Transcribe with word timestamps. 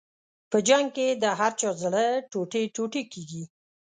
په 0.51 0.57
جنګ 0.67 0.85
کې 0.95 1.07
د 1.23 1.25
هر 1.39 1.51
چا 1.59 1.69
زړه 1.81 2.03
ټوټې 2.31 2.63
ټوټې 2.75 3.03
کېږي. 3.13 3.43